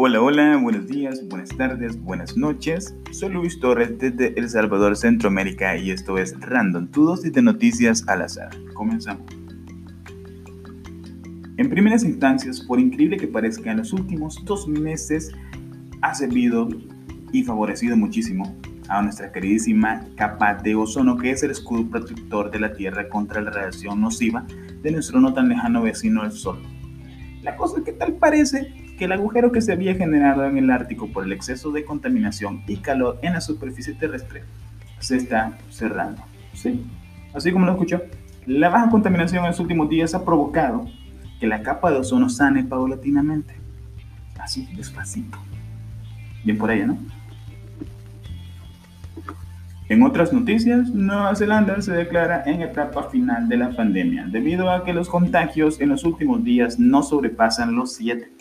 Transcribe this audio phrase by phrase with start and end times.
[0.00, 2.94] Hola, hola, buenos días, buenas tardes, buenas noches.
[3.10, 8.06] Soy Luis Torres desde El Salvador, Centroamérica y esto es Random, tu dosis de noticias
[8.06, 8.50] al azar.
[8.74, 9.26] Comenzamos.
[11.56, 15.32] En primeras instancias, por increíble que parezca, en los últimos dos meses
[16.00, 16.68] ha servido
[17.32, 18.56] y favorecido muchísimo
[18.88, 23.42] a nuestra queridísima capa de ozono, que es el escudo protector de la Tierra contra
[23.42, 24.46] la radiación nociva
[24.80, 26.62] de nuestro no tan lejano vecino el Sol.
[27.42, 31.08] La cosa que tal parece que el agujero que se había generado en el Ártico
[31.08, 34.42] por el exceso de contaminación y calor en la superficie terrestre
[34.98, 36.22] se está cerrando.
[36.52, 36.84] Sí,
[37.32, 38.02] así como lo escuchó,
[38.44, 40.86] la baja contaminación en los últimos días ha provocado
[41.38, 43.54] que la capa de ozono sane paulatinamente.
[44.38, 45.38] Así, despacito.
[46.44, 46.98] Bien por ella, ¿no?
[49.88, 54.84] En otras noticias, Nueva Zelanda se declara en etapa final de la pandemia debido a
[54.84, 58.37] que los contagios en los últimos días no sobrepasan los 7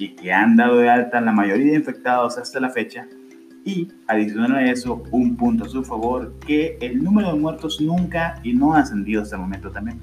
[0.00, 3.06] y que han dado de alta la mayoría de infectados hasta la fecha.
[3.64, 8.40] Y adicional a eso, un punto a su favor, que el número de muertos nunca
[8.42, 9.98] y no ha ascendido hasta el momento también,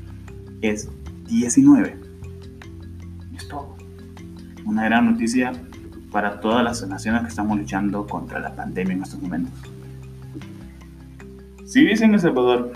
[0.61, 0.89] es
[1.27, 1.97] 19.
[3.35, 3.75] Es todo.
[4.65, 5.51] Una gran noticia
[6.11, 9.53] para todas las naciones que estamos luchando contra la pandemia en estos momentos.
[11.65, 12.71] Si vives en El Salvador,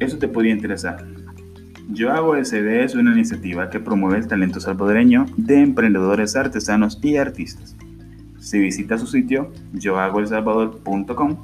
[0.00, 1.13] eso te podría interesar.
[1.88, 7.16] Yo hago SD es una iniciativa que promueve el talento salvadoreño de emprendedores artesanos y
[7.16, 7.76] artistas.
[8.38, 11.36] Si visitas su sitio, yohagoelsalvador.com,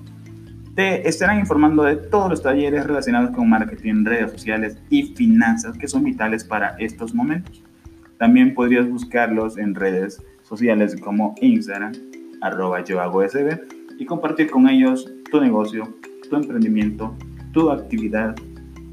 [0.75, 5.89] te estarán informando de todos los talleres relacionados con marketing, redes sociales y finanzas que
[5.89, 7.63] son vitales para estos momentos.
[8.19, 11.93] También podrías buscarlos en redes sociales como Instagram,
[12.41, 13.01] arroba yo
[13.99, 15.95] y compartir con ellos tu negocio
[16.31, 17.15] tu emprendimiento,
[17.53, 18.37] tu actividad,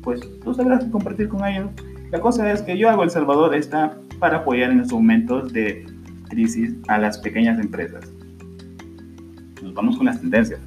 [0.08, 1.70] pues tú sabrás compartir con ellos.
[2.12, 5.86] La cosa es que yo hago El Salvador está para apoyar en estos momentos de
[6.30, 8.10] crisis a las pequeñas empresas.
[9.62, 10.62] Nos vamos con las tendencias.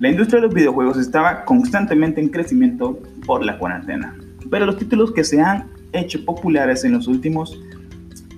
[0.00, 4.16] La industria de los videojuegos estaba constantemente en crecimiento por la cuarentena,
[4.48, 7.62] pero los títulos que se han hecho populares en los últimos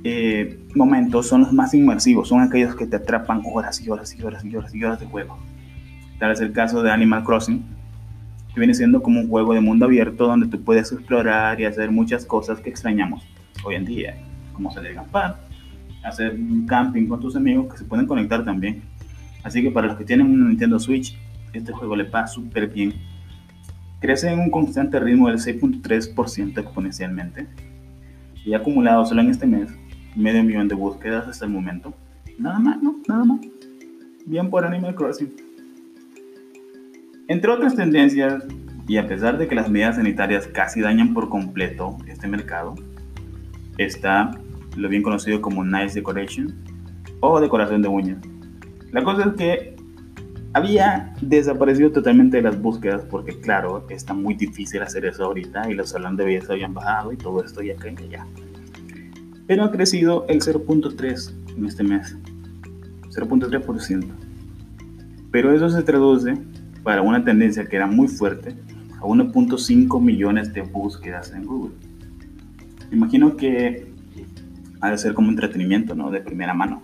[0.03, 4.25] eh, momentos son los más inmersivos, son aquellos que te atrapan horas y horas y
[4.25, 5.39] horas y horas y horas de juego.
[6.19, 7.74] Tal es el caso de Animal Crossing,
[8.55, 11.91] que viene siendo como un juego de mundo abierto donde tú puedes explorar y hacer
[11.91, 13.27] muchas cosas que extrañamos
[13.65, 14.17] hoy en día,
[14.53, 15.41] como salir a acampar,
[16.05, 18.83] hacer un camping con tus amigos que se pueden conectar también.
[19.43, 21.19] Así que para los que tienen un Nintendo Switch,
[21.53, 22.95] este juego le va súper bien.
[24.01, 27.49] Crece en un constante ritmo del 6.3% exponencialmente
[28.45, 29.71] y ha acumulado solo en este mes
[30.15, 31.93] medio millón de búsquedas hasta el momento.
[32.39, 33.01] Nada más, ¿no?
[33.09, 33.41] Nada más.
[34.27, 35.44] Bien por Animal Crossing.
[37.27, 38.45] Entre otras tendencias,
[38.87, 42.75] y a pesar de que las medidas sanitarias casi dañan por completo este mercado,
[43.79, 44.31] está
[44.77, 46.55] lo bien conocido como Nice Decoration
[47.21, 48.19] o decoración de uñas.
[48.93, 49.77] La cosa es que
[50.53, 55.75] había desaparecido totalmente de las búsquedas porque claro, está muy difícil hacer eso ahorita y
[55.75, 58.27] los salones de belleza habían bajado y todo esto ya cae ya.
[59.47, 62.17] Pero ha crecido el 0.3 en este mes.
[63.09, 64.05] 0.3%.
[65.31, 66.37] Pero eso se traduce
[66.85, 68.55] para una tendencia que era muy fuerte
[68.99, 71.75] a 1.5 millones de búsquedas en Google.
[72.93, 73.87] imagino que
[74.81, 76.11] ha de ser como entretenimiento, ¿no?
[76.11, 76.83] De primera mano.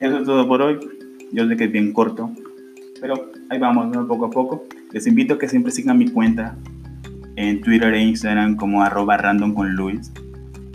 [0.00, 0.78] Eso es todo por hoy.
[1.32, 2.30] Yo sé que es bien corto,
[3.00, 4.64] pero ahí vamos, poco a poco.
[4.92, 6.56] Les invito a que siempre sigan mi cuenta
[7.36, 10.12] en Twitter e Instagram como arroba random con Luis.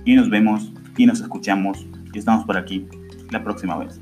[0.06, 2.88] Y nos vemos y nos escuchamos y estamos por aquí
[3.32, 4.00] la próxima vez.